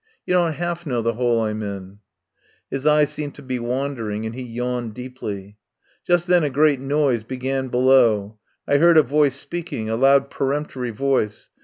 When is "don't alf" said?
0.33-0.87